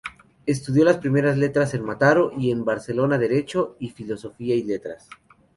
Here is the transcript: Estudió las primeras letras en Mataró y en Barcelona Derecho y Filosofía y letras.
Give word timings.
Estudió 0.47 0.83
las 0.83 0.97
primeras 0.97 1.37
letras 1.37 1.75
en 1.75 1.85
Mataró 1.85 2.31
y 2.35 2.49
en 2.49 2.65
Barcelona 2.65 3.19
Derecho 3.19 3.75
y 3.79 3.91
Filosofía 3.91 4.55
y 4.55 4.63
letras. 4.63 5.07